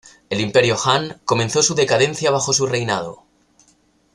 [0.31, 3.23] El imperio Han comenzó su decadencia bajo su reinado.